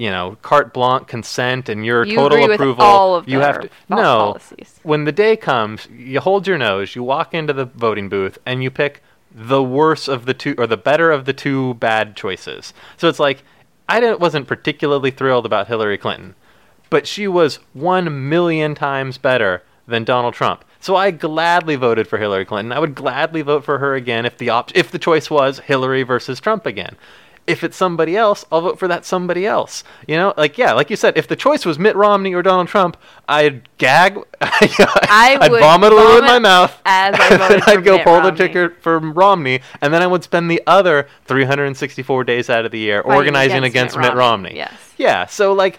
[0.00, 2.82] you know, carte blanche consent and your You total agree with approval.
[2.82, 3.96] all of you have to no.
[3.96, 4.80] policies.
[4.82, 8.62] When the day comes, you hold your nose, you walk into the voting booth, and
[8.62, 12.72] you pick the worse of the two or the better of the two bad choices.
[12.96, 13.42] So it's like
[13.90, 16.34] I didn't, wasn't particularly thrilled about Hillary Clinton,
[16.88, 20.64] but she was one million times better than Donald Trump.
[20.80, 22.72] So I gladly voted for Hillary Clinton.
[22.72, 26.04] I would gladly vote for her again if the op- if the choice was Hillary
[26.04, 26.96] versus Trump again.
[27.46, 29.82] If it's somebody else, I'll vote for that somebody else.
[30.06, 32.68] You know, like yeah, like you said, if the choice was Mitt Romney or Donald
[32.68, 32.96] Trump,
[33.28, 37.62] I'd gag, I I'd would vomit a little in my mouth, as I and then
[37.66, 38.38] I'd go Mitt pull the Romney.
[38.38, 42.78] ticket for Romney, and then I would spend the other 364 days out of the
[42.78, 44.56] year Fighting organizing against against, Mitt Mitt Romney, Romney.
[44.56, 44.72] yes.
[44.96, 45.78] Yeah, so like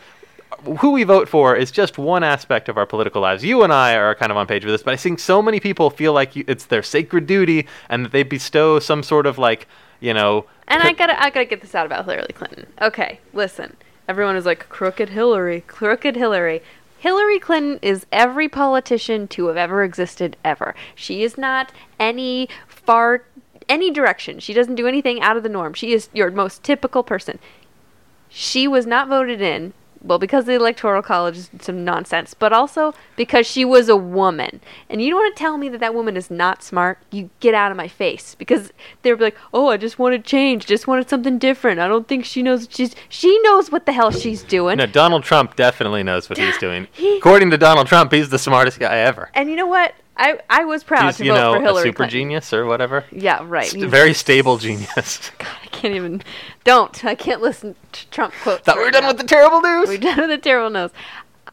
[0.80, 3.44] who we vote for is just one aspect of our political lives.
[3.44, 5.60] You and I are kind of on page with this, but I think so many
[5.60, 9.38] people feel like you, it's their sacred duty and that they bestow some sort of
[9.40, 9.68] like,
[10.02, 12.68] you know, And I gotta, I gotta get this out about Hillary Clinton.
[12.82, 13.78] Okay, listen.
[14.10, 16.62] Everyone is like crooked Hillary, crooked Hillary.
[17.00, 20.76] Hillary Clinton is every politician to have ever existed ever.
[20.94, 23.24] She is not any far,
[23.70, 24.40] any direction.
[24.40, 25.74] She doesn't do anything out of the norm.
[25.74, 27.40] She is your most typical person.
[28.28, 29.74] She was not voted in.
[30.04, 34.60] Well, because the electoral college is some nonsense, but also because she was a woman.
[34.90, 36.98] And you don't want to tell me that that woman is not smart.
[37.12, 40.66] You get out of my face because they'd be like, "Oh, I just wanted change.
[40.66, 41.80] Just wanted something different.
[41.80, 42.68] I don't think she knows.
[42.72, 46.58] She's she knows what the hell she's doing." no, Donald Trump definitely knows what he's
[46.66, 46.88] doing.
[46.92, 49.30] He- According to Donald Trump, he's the smartest guy ever.
[49.36, 49.94] And you know what?
[50.18, 52.12] I I was proud He's, to you vote know, for Hillary a super Clinton.
[52.20, 53.06] genius or whatever.
[53.12, 53.68] Yeah, right.
[53.68, 55.32] St- very stable genius.
[55.40, 56.22] God, I can't even.
[56.64, 57.04] Don't.
[57.06, 58.64] I can't listen to Trump quotes.
[58.64, 59.10] Thought we were done now.
[59.10, 59.88] with the terrible news.
[59.88, 60.92] We're done with the terrible nose.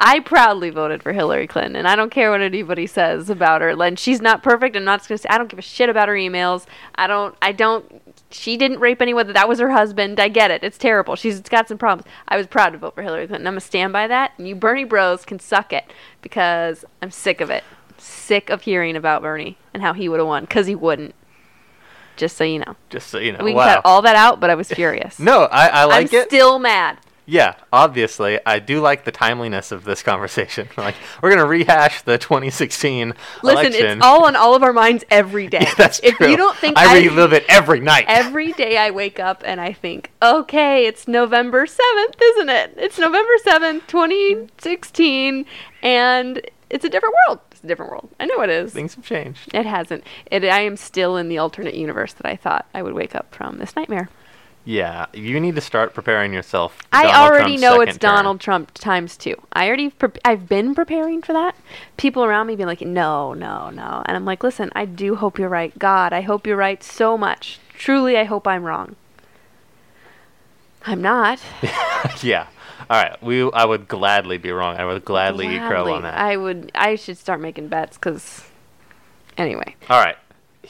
[0.01, 3.71] I proudly voted for Hillary Clinton, and I don't care what anybody says about her.
[3.71, 4.77] And she's not perfect.
[4.77, 6.67] I'm not gonna say I don't give a shit about her emails.
[6.95, 7.35] I don't.
[7.43, 8.03] I don't.
[8.31, 9.33] She didn't rape anyone.
[9.33, 10.21] That was her husband.
[10.21, 10.63] I get it.
[10.63, 11.17] It's terrible.
[11.17, 12.09] She's got some problems.
[12.29, 13.47] I was proud to vote for Hillary Clinton.
[13.47, 14.33] I'm gonna stand by that.
[14.37, 15.85] And you Bernie Bros can suck it
[16.23, 17.65] because I'm sick of it.
[17.99, 21.15] Sick of hearing about Bernie and how he would have won because he wouldn't.
[22.17, 23.45] Just so you know, Just so you know.
[23.45, 23.75] we wow.
[23.77, 24.41] cut all that out.
[24.41, 25.19] But I was furious.
[25.21, 26.29] no, I, I like I'm it.
[26.29, 26.99] still mad.
[27.31, 30.67] Yeah, obviously, I do like the timeliness of this conversation.
[30.79, 33.99] Like, we're gonna rehash the 2016 Listen, election.
[33.99, 35.59] it's all on all of our minds every day.
[35.61, 36.29] Yeah, that's if true.
[36.31, 38.07] you don't think I relive it every night.
[38.09, 42.75] every day I wake up and I think, okay, it's November 7th, isn't it?
[42.79, 45.45] It's November 7th, 2016,
[45.83, 47.41] and it's a different world.
[47.59, 48.09] It's a different world.
[48.21, 48.73] I know it is.
[48.73, 49.53] Things have changed.
[49.53, 50.05] It hasn't.
[50.31, 53.35] It, I am still in the alternate universe that I thought I would wake up
[53.35, 54.11] from this nightmare.
[54.65, 56.77] Yeah, you need to start preparing yourself.
[56.77, 58.15] for I Donald already Trump's know it's term.
[58.15, 59.35] Donald Trump times two.
[59.53, 61.57] I already, pre- I've been preparing for that.
[61.97, 64.03] People around me being like, no, no, no.
[64.07, 65.77] And I'm like, listen, I do hope you're right.
[65.81, 67.59] God, I hope you're right so much.
[67.77, 68.95] Truly, I hope I'm wrong.
[70.87, 71.41] I'm not.
[72.23, 72.47] yeah.
[72.91, 73.23] All right.
[73.23, 73.51] We.
[73.53, 74.77] I would gladly be wrong.
[74.77, 76.15] I would gladly, eat crow on that.
[76.15, 78.45] I would, I should start making bets because,
[79.37, 80.17] anyway, All right.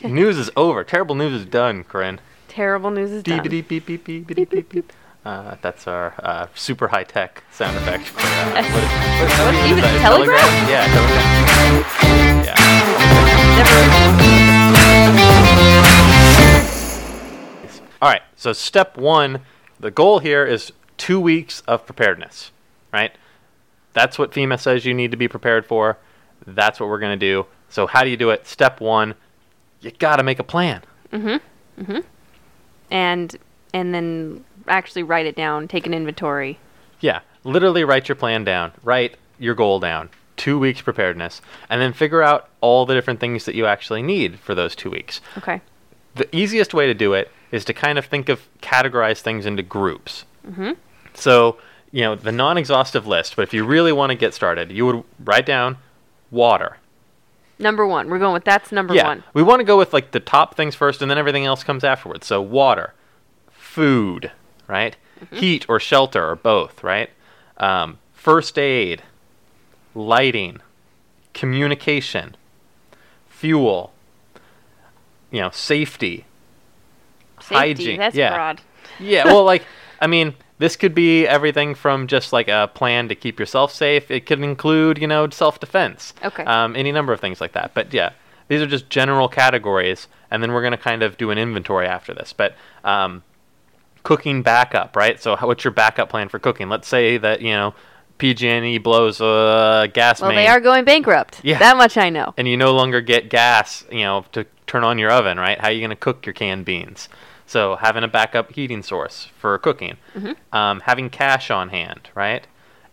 [0.03, 0.83] news is over.
[0.85, 2.21] Terrible news is done, Corinne.
[2.49, 3.43] terrible news is done.
[3.43, 4.93] Beep, beep, beep, beep, beep, beep, beep.
[5.25, 8.05] Uh, that's our uh, super high tech sound effect.
[8.05, 10.01] For, uh, what what, what, even that?
[10.01, 10.49] Telegram?
[10.69, 11.25] Yeah, telegram.
[12.45, 12.55] Yeah.
[13.59, 14.09] Never,
[18.01, 18.23] All right.
[18.37, 19.41] So step one,
[19.81, 22.51] the goal here is two weeks of preparedness,
[22.93, 23.13] right?
[23.95, 25.97] That's what FEMA says you need to be prepared for.
[26.47, 27.47] That's what we're going to do.
[27.71, 28.47] So how do you do it?
[28.47, 29.15] Step one,
[29.81, 30.83] you got to make a plan.
[31.13, 31.41] Mhm.
[31.81, 32.05] Mhm.
[32.91, 33.37] And
[33.75, 36.59] and then actually write it down, take an inventory.
[37.01, 41.93] Yeah, literally write your plan down, write your goal down, two weeks preparedness, and then
[41.93, 45.21] figure out all the different things that you actually need for those two weeks.
[45.37, 45.61] Okay.
[46.15, 49.63] The easiest way to do it is to kind of think of categorize things into
[49.63, 50.25] groups.
[50.47, 50.73] Mm-hmm.
[51.19, 51.59] So,
[51.91, 54.87] you know, the non exhaustive list, but if you really want to get started, you
[54.87, 55.79] would write down
[56.31, 56.79] water.
[57.59, 58.09] Number one.
[58.09, 59.25] We're going with that's number yeah, one.
[59.35, 61.83] we want to go with like the top things first, and then everything else comes
[61.83, 62.27] afterwards.
[62.27, 62.95] So water,
[63.51, 64.31] food,
[64.67, 64.97] right?
[65.33, 67.11] Heat or shelter or both, right?
[67.57, 69.03] Um, first aid,
[69.95, 70.61] lighting,
[71.35, 72.37] communication,
[73.29, 73.93] fuel,
[75.33, 76.25] you know, safety,
[77.41, 77.55] Safety.
[77.55, 77.99] hygiene.
[77.99, 78.35] That's yeah.
[78.35, 78.61] broad.
[79.01, 79.65] Yeah, well, like,
[80.01, 84.11] I mean, this could be everything from just like a plan to keep yourself safe.
[84.11, 86.15] It could include, you know, self defense.
[86.25, 86.45] Okay.
[86.45, 87.75] Um, any number of things like that.
[87.75, 88.11] But yeah,
[88.49, 91.87] these are just general categories, and then we're going to kind of do an inventory
[91.87, 92.33] after this.
[92.33, 93.23] But um,
[94.03, 95.21] cooking backup, right?
[95.21, 96.69] So, how, what's your backup plan for cooking?
[96.69, 97.75] Let's say that, you know,
[98.19, 101.41] PG&E blows a gas Well, main they are going bankrupt.
[101.45, 101.59] Yeah.
[101.59, 102.35] That much I know.
[102.37, 105.61] and you no longer get gas, you know, to turn on your oven, right?
[105.61, 107.09] How are you going to cook your canned beans?
[107.49, 109.97] So having a backup heating source for cooking,
[110.53, 112.47] um, having cash on hand, right?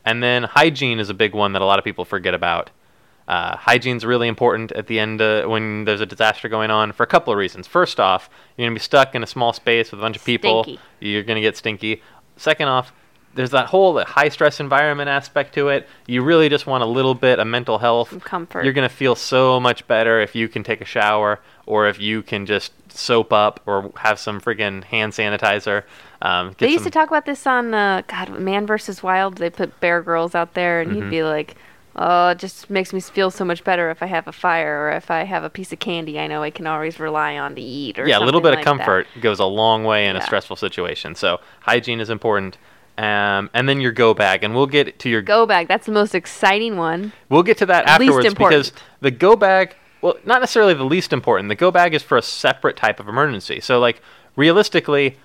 [0.06, 2.70] And then hygiene is a big one that a lot of people forget about.
[3.28, 7.04] Uh, hygiene's really important at the end uh, when there's a disaster going on for
[7.04, 7.68] a couple of reasons.
[7.68, 10.64] First off, you're gonna be stuck in a small space with a bunch of people.
[10.64, 10.82] Stinky.
[11.02, 12.02] You're gonna get stinky.
[12.38, 12.94] Second off,
[13.36, 15.88] there's that whole high stress environment aspect to it.
[16.08, 18.10] You really just want a little bit of mental health.
[18.10, 18.64] Some comfort.
[18.64, 22.22] You're gonna feel so much better if you can take a shower or if you
[22.24, 25.84] can just soap up or have some friggin' hand sanitizer.
[26.22, 29.38] Um, get They used some- to talk about this on uh, God, Man versus Wild.
[29.38, 31.02] They put Bear Grylls out there, and Mm-hmm.
[31.04, 31.56] he'd be like,
[31.98, 34.92] "Oh, it just makes me feel so much better if I have a fire or
[34.92, 36.20] if I have a piece of candy.
[36.20, 38.60] I know I can always rely on to eat." Or yeah, a little bit like
[38.60, 41.16] of that." comfort goes a long way in a stressful situation.
[41.16, 42.58] So hygiene is important.
[42.98, 45.68] Um, and then your go bag, and we'll get to your Go bag.
[45.68, 47.12] That's the most exciting one.
[47.30, 51.50] We'll get to that afterwards because the go bag, well, not necessarily the least important.
[51.50, 53.60] The go bag is for a separate type of emergency.
[53.60, 54.02] So, like,
[54.38, 55.18] realistically,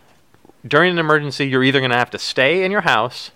[0.66, 3.30] during an emergency, you're either going to have to stay in your house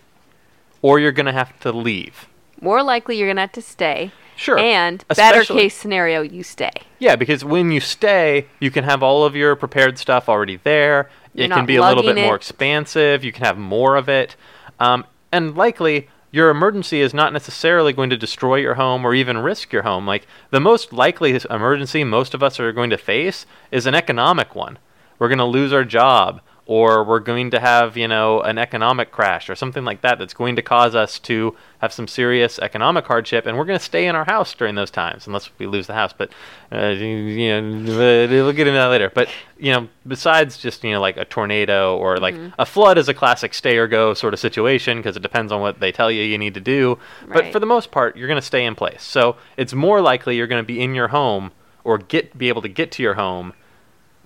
[0.82, 2.26] or you're going to have to leave.
[2.60, 4.10] More likely, you're gonna have to stay.
[4.36, 4.58] Sure.
[4.58, 6.72] And better case scenario, you stay.
[6.98, 11.10] Yeah, because when you stay, you can have all of your prepared stuff already there.
[11.34, 13.24] You're it can be a little bit lugging more expansive.
[13.24, 14.36] You can have more of it.
[14.78, 19.38] Um, and likely, your emergency is not necessarily going to destroy your home or even
[19.38, 20.06] risk your home.
[20.06, 24.54] Like, the most likely emergency most of us are going to face is an economic
[24.54, 24.78] one.
[25.18, 29.10] We're going to lose our job, or we're going to have, you know, an economic
[29.10, 33.04] crash or something like that that's going to cause us to have some serious economic
[33.04, 35.86] hardship, and we're going to stay in our house during those times, unless we lose
[35.86, 36.14] the house.
[36.16, 36.30] But
[36.72, 39.10] uh, you know, we'll get into that later.
[39.14, 43.10] But you know, besides just you know like a tornado or like a flood is
[43.10, 46.10] a classic stay or go sort of situation because it depends on what they tell
[46.10, 46.98] you you need to do.
[47.28, 49.02] But for the most part, you're going to stay in place.
[49.02, 51.52] So it's more likely you're going to be in your home
[51.84, 53.52] or get be able to get to your home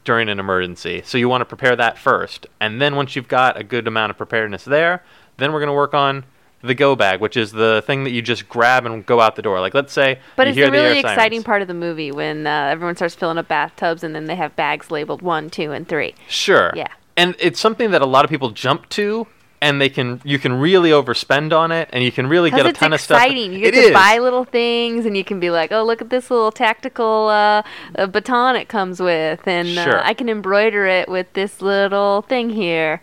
[0.09, 1.03] during an emergency.
[1.05, 2.47] So you want to prepare that first.
[2.62, 5.05] And then once you've got a good amount of preparedness there,
[5.37, 6.25] then we're going to work on
[6.62, 9.42] the go bag, which is the thing that you just grab and go out the
[9.42, 9.61] door.
[9.61, 11.44] Like let's say But you it's hear the the really exciting sirens.
[11.44, 14.57] part of the movie when uh, everyone starts filling up bathtubs and then they have
[14.57, 16.14] bags labeled one, two, and three.
[16.27, 16.73] Sure.
[16.75, 16.88] Yeah.
[17.18, 19.27] And it's something that a lot of people jump to
[19.61, 22.73] and they can you can really overspend on it and you can really get a
[22.73, 23.23] ton of stuff.
[23.23, 23.53] It's exciting.
[23.53, 23.92] You get It to is.
[23.94, 27.62] buy little things, and you can be like, "Oh, look at this little tactical uh,
[27.97, 29.99] uh, baton it comes with, and Sure.
[29.99, 33.01] uh, I can embroider it with this little thing here."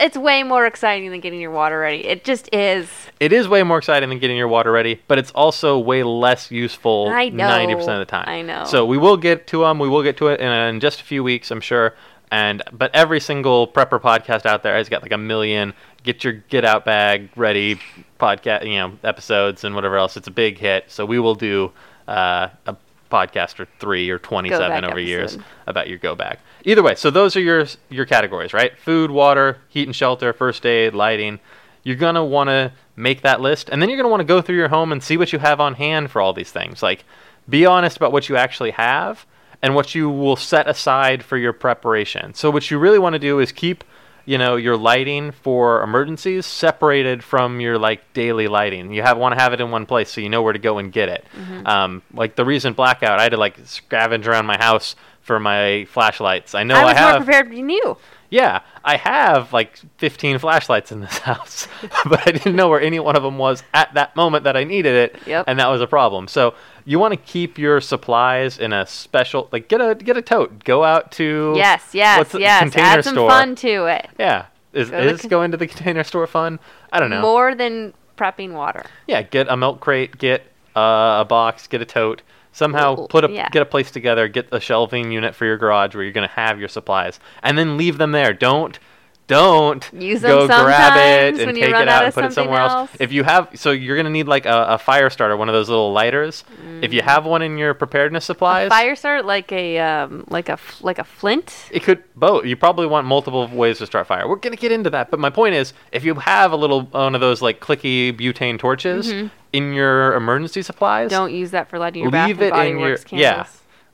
[0.00, 2.04] It's way more exciting than getting your water ready.
[2.04, 2.88] It just is.
[3.20, 6.50] It is way more exciting than getting your water ready, but it's also way less
[6.50, 7.44] useful I know.
[7.46, 8.28] 90% of the time.
[8.28, 8.64] I know.
[8.64, 9.78] So we will get to them.
[9.78, 11.94] We will get to it in, in just a few weeks, I'm sure.
[12.30, 16.32] And but every single prepper podcast out there has got like a million get your
[16.34, 17.78] get out bag ready
[18.18, 20.16] podcast, you know, episodes and whatever else.
[20.16, 20.84] It's a big hit.
[20.88, 21.72] So we will do
[22.08, 22.76] uh, a
[23.10, 26.38] podcast or three or 27 bag over years about your go bag.
[26.64, 28.78] Either way, so those are your your categories, right?
[28.78, 31.38] Food, water, heat and shelter, first aid, lighting.
[31.82, 34.56] You're gonna want to make that list, and then you're gonna want to go through
[34.56, 36.82] your home and see what you have on hand for all these things.
[36.82, 37.04] Like,
[37.48, 39.24] be honest about what you actually have
[39.62, 42.34] and what you will set aside for your preparation.
[42.34, 43.84] So what you really want to do is keep
[44.28, 49.32] you know your lighting for emergencies separated from your like daily lighting you have want
[49.32, 51.24] to have it in one place so you know where to go and get it
[51.64, 55.84] um, like the recent blackout i had to like scavenge around my house for my
[55.90, 57.96] flashlights i know I i, was more have prepared than you.
[58.28, 61.68] yeah i have like 15 flashlights in this house
[62.06, 64.64] but i didn't know where any one of them was at that moment that i
[64.64, 65.44] needed it Yep.
[65.46, 66.52] and that was a problem so
[66.86, 70.64] you want to keep your supplies in a special like get a get a tote.
[70.64, 72.60] Go out to Yes, yes, the yes.
[72.62, 73.28] container Add some store.
[73.30, 74.08] fun to it.
[74.18, 74.46] Yeah.
[74.72, 76.58] Is Go is con- going to the container store fun?
[76.92, 77.20] I don't know.
[77.20, 78.84] More than prepping water.
[79.06, 80.42] Yeah, get a milk crate, get
[80.76, 82.22] uh, a box, get a tote.
[82.52, 83.48] Somehow Ooh, put a yeah.
[83.50, 86.58] get a place together, get a shelving unit for your garage where you're gonna have
[86.58, 88.32] your supplies, and then leave them there.
[88.32, 88.78] Don't
[89.26, 92.72] don't Use go grab it and take it out out and put it somewhere else.
[92.72, 92.90] else.
[93.00, 95.68] If you have, so you're gonna need like a, a fire starter, one of those
[95.68, 96.44] little lighters.
[96.80, 100.58] If you have one in your preparedness supplies, Fire start like a um, like a
[100.80, 101.54] like a flint.
[101.72, 102.44] it could both.
[102.44, 104.28] You probably want multiple ways to start fire.
[104.28, 107.14] We're gonna get into that, but my point is, if you have a little one
[107.14, 109.12] of those like clicky butane torches
[109.52, 111.08] in your emergency supplies, Mm-hmm.
[111.08, 113.46] Don't use that for lighting your Bath leave and it in your Works yeah.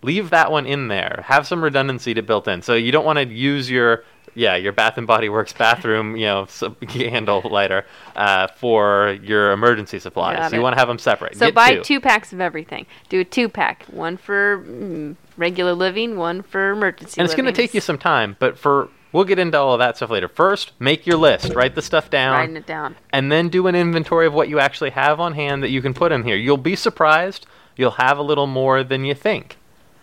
[0.02, 1.22] Leave that one in there.
[1.26, 2.60] Have some redundancy to built in.
[2.62, 6.26] So you don't want to use your yeah your Bath and Body Works bathroom you
[6.26, 6.46] know
[6.88, 7.84] candle lighter
[8.16, 10.38] uh, for your emergency supplies.
[10.38, 11.36] Got you want to have them separate.
[11.36, 11.82] So Get buy two.
[11.82, 12.86] two packs of everything.
[13.08, 13.84] Do a two pack.
[13.84, 16.16] One for mm, regular living.
[16.16, 17.20] One for emergency.
[17.20, 19.78] and it's going to take you some time, but for we'll get into all of
[19.78, 20.28] that stuff later.
[20.28, 21.54] First, make your list.
[21.54, 22.32] Write the stuff down.
[22.34, 22.96] writing it down.
[23.12, 25.94] and then do an inventory of what you actually have on hand that you can
[25.94, 26.36] put in here.
[26.36, 27.46] You'll be surprised.
[27.76, 29.56] You'll have a little more than you think.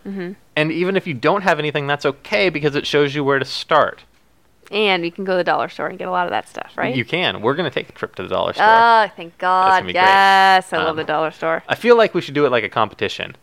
[0.06, 0.34] Mm-hmm.
[0.56, 3.46] And even if you don't have anything, that's okay because it shows you where to
[3.46, 4.04] start.
[4.72, 6.74] And you can go to the dollar store and get a lot of that stuff,
[6.78, 6.96] right?
[6.96, 7.42] You can.
[7.42, 8.66] We're going to take a trip to the dollar store.
[8.68, 9.70] Oh, thank God.
[9.80, 9.96] gonna great.
[9.96, 11.64] Yes, I love Um, the dollar store.
[11.68, 13.36] I feel like we should do it like a competition.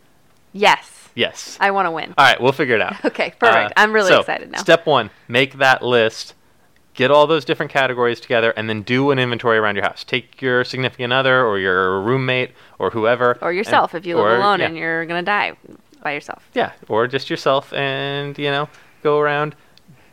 [0.53, 1.09] Yes.
[1.15, 1.57] Yes.
[1.59, 2.13] I want to win.
[2.17, 2.95] All right, we'll figure it out.
[3.05, 3.71] Okay, perfect.
[3.71, 4.59] Uh, I'm really so, excited now.
[4.59, 6.33] Step one make that list,
[6.93, 10.03] get all those different categories together, and then do an inventory around your house.
[10.03, 13.37] Take your significant other or your roommate or whoever.
[13.41, 14.67] or and- yourself if you live or- alone yeah.
[14.67, 15.57] and you're going to die
[16.03, 16.47] by yourself.
[16.53, 18.69] Yeah, or just yourself and, you know,
[19.03, 19.55] go around,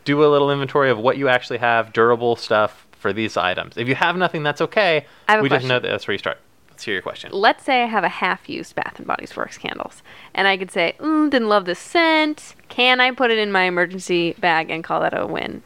[0.05, 3.75] do a little inventory of what you actually have, durable stuff for these items.
[3.77, 5.05] If you have nothing, that's okay.
[5.27, 6.39] I have a we just know that that's where you start.
[6.69, 7.31] Let's hear your question.
[7.31, 10.95] Let's say I have a half-used Bath and Body Works candles, and I could say,
[10.99, 14.99] mm, "Didn't love the scent." Can I put it in my emergency bag and call
[15.01, 15.63] that a win?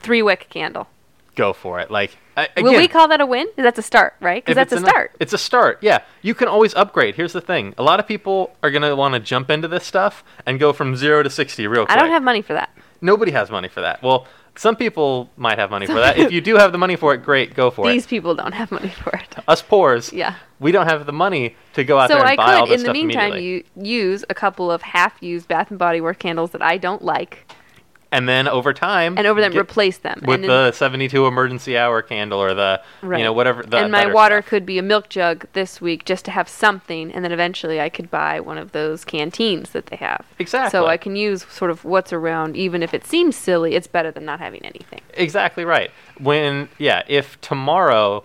[0.00, 0.88] Three-wick candle.
[1.34, 1.90] Go for it.
[1.90, 3.48] Like, I, Will we call that a win?
[3.56, 4.44] That's a start, right?
[4.44, 5.16] Because that's a enough- start.
[5.18, 5.78] It's a start.
[5.80, 7.16] Yeah, you can always upgrade.
[7.16, 10.22] Here's the thing: a lot of people are gonna want to jump into this stuff
[10.46, 11.96] and go from zero to sixty real quick.
[11.96, 12.70] I don't have money for that.
[13.04, 14.02] Nobody has money for that.
[14.02, 16.16] Well, some people might have money for that.
[16.16, 17.94] If you do have the money for it, great, go for These it.
[17.96, 19.36] These people don't have money for it.
[19.46, 20.36] Us poors, Yeah.
[20.58, 22.74] we don't have the money to go out So there and I buy all could,
[22.78, 26.52] this in the meantime, you use a couple of half-used Bath and Body Works candles
[26.52, 27.46] that I don't like,
[28.14, 30.20] and then over time, and over them get- replace them.
[30.24, 33.18] with and in- the 72 emergency hour candle or the Right.
[33.18, 34.48] you know whatever the and my water stuff.
[34.50, 37.88] could be a milk jug this week just to have something, and then eventually I
[37.88, 40.24] could buy one of those canteens that they have.
[40.38, 40.70] Exactly.
[40.70, 43.74] So I can use sort of what's around, even if it seems silly.
[43.74, 45.00] It's better than not having anything.
[45.14, 48.24] exactly right when yeah if tomorrow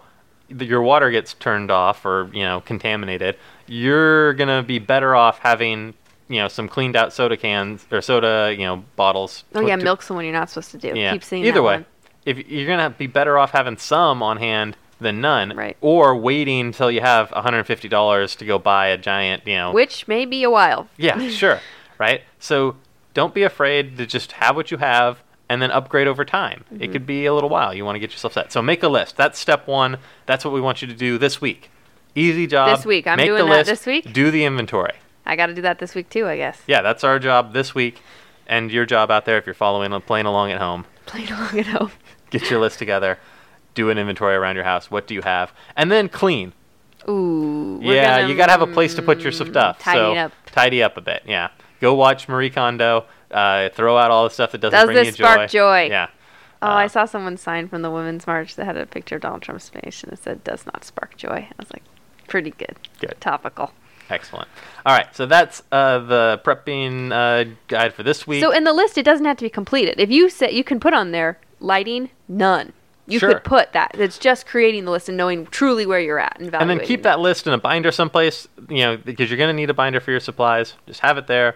[0.49, 3.35] your water gets turned off or you know contaminated
[3.67, 5.93] you're gonna be better off having
[6.29, 9.83] you know some cleaned out soda cans or soda you know bottles Oh yeah, to-
[9.83, 10.93] milk's the one you're not supposed to do.
[10.97, 11.85] yeah Keep seeing either way one.
[12.25, 15.75] if you're gonna be better off having some on hand than none Right.
[15.81, 20.25] or waiting until you have $150 to go buy a giant you know Which may
[20.25, 20.87] be a while.
[20.97, 21.59] Yeah, sure.
[21.97, 22.21] Right?
[22.39, 22.75] So
[23.13, 26.63] don't be afraid to just have what you have and then upgrade over time.
[26.71, 26.83] Mm-hmm.
[26.83, 27.73] It could be a little while.
[27.73, 28.51] You want to get yourself set.
[28.51, 29.17] So make a list.
[29.17, 29.97] That's step one.
[30.27, 31.71] That's what we want you to do this week.
[32.13, 32.77] Easy job.
[32.77, 33.07] This week.
[33.07, 34.13] I'm Make doing the that list, this week?
[34.13, 34.93] Do the inventory.
[35.29, 36.59] I got to do that this week too, I guess.
[36.65, 38.01] Yeah, that's our job this week.
[38.47, 40.85] And your job out there if you're following playing along at home.
[41.05, 41.91] Playing along at home.
[42.31, 43.19] Get your list together.
[43.75, 44.89] Do an inventory around your house.
[44.89, 45.53] What do you have?
[45.75, 46.53] And then clean.
[47.07, 47.79] Ooh.
[47.81, 49.79] yeah, gonna, you gotta have a place to put your mm, stuff.
[49.79, 50.31] Tidy so up.
[50.47, 51.23] tidy up a bit.
[51.25, 53.05] Yeah, go watch Marie Kondo.
[53.31, 55.87] Uh, throw out all the stuff that doesn't Does bring this you spark joy.
[55.87, 55.89] joy?
[55.91, 56.07] Yeah.
[56.61, 59.21] Oh, Uh, I saw someone sign from the Women's March that had a picture of
[59.21, 61.47] Donald Trump's face and it said, does not spark joy.
[61.47, 61.83] I was like,
[62.27, 62.75] pretty good.
[62.99, 63.15] Good.
[63.21, 63.71] Topical.
[64.09, 64.47] Excellent.
[64.85, 68.41] All right, so that's uh, the prepping uh, guide for this week.
[68.41, 69.99] So in the list, it doesn't have to be completed.
[69.99, 72.73] If you say, you can put on there, lighting, none.
[73.05, 73.33] You Sure.
[73.33, 73.95] could put that.
[73.95, 77.01] It's just creating the list and knowing truly where you're at and and then keep
[77.03, 79.99] that list in a binder someplace, you know, because you're going to need a binder
[79.99, 80.75] for your supplies.
[80.85, 81.55] Just have it there.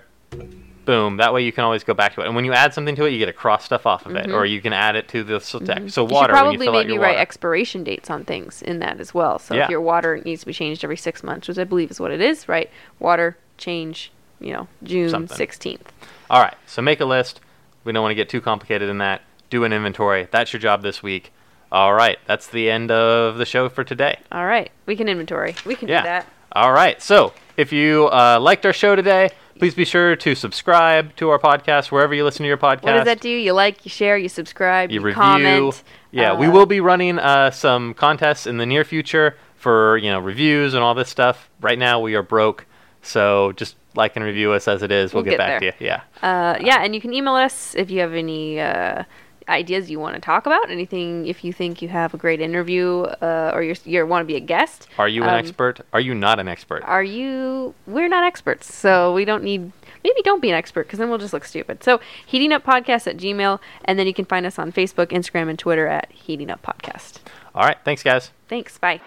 [0.86, 1.18] Boom.
[1.18, 2.26] That way you can always go back to it.
[2.28, 4.30] And when you add something to it, you get to cross stuff off of it,
[4.32, 5.96] or you can add it to the so text.
[5.96, 6.00] Mm-hmm.
[6.02, 9.00] You water should you probably fill out maybe write expiration dates on things in that
[9.00, 9.40] as well.
[9.40, 9.64] So Yeah.
[9.66, 12.12] if your water needs to be changed every six months, which I believe is what
[12.12, 12.70] it is, right?
[13.00, 15.38] Water change, you know, June Something.
[15.38, 15.92] sixteenth.
[16.30, 17.40] All right, so make a list.
[17.84, 19.22] We don't want to get too complicated in that.
[19.50, 20.28] Do an inventory.
[20.32, 21.32] That's your job this week.
[21.72, 24.20] All right, that's the end of the show for today.
[24.32, 25.56] All right, we can inventory.
[25.66, 26.02] We can Yeah.
[26.02, 26.28] do that.
[26.56, 27.02] All right.
[27.02, 31.40] So if you uh, liked our show today, please be sure to subscribe to our
[31.40, 32.84] podcast wherever you listen to your podcast.
[32.84, 33.30] What does that do?
[33.30, 35.22] You like, you share, you subscribe, You you, review.
[35.22, 35.84] comment.
[36.12, 40.12] Yeah, we uh, will be running uh, some contests in the near future for you
[40.12, 41.50] know reviews and all this stuff.
[41.62, 42.66] Right now we are broke,
[43.02, 45.14] So just like and review us as it is.
[45.14, 45.72] We'll, We'll get, get back there.
[45.72, 45.86] to you.
[45.88, 46.02] Yeah.
[46.22, 49.04] Uh, yeah, and you can email us if you have any uh,
[49.50, 53.02] ideas you want to talk about, anything if you think you have a great interview
[53.02, 54.88] uh, or you you want to be a guest.
[54.98, 55.82] Are you um, an expert?
[55.94, 56.84] Are you not an expert?
[56.86, 57.74] Are you?
[57.88, 59.72] We're not experts, so we don't need.
[60.04, 61.84] Maybe don't be an expert because then we'll just look stupid.
[61.84, 65.50] So heating up podcast at Gmail, and then you can find us on Facebook, Instagram,
[65.50, 67.20] and Twitter at heating up podcast.
[67.56, 68.32] All right, thanks guys.
[68.48, 68.78] Thanks.
[68.78, 69.00] Bye.